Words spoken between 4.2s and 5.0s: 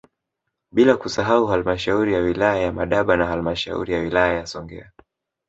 ya Songea